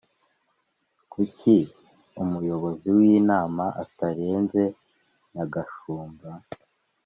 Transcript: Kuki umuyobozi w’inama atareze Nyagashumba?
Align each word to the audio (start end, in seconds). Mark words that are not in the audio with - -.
Kuki 1.11 1.55
umuyobozi 2.23 2.87
w’inama 2.97 3.65
atareze 3.83 4.63
Nyagashumba? 5.33 6.29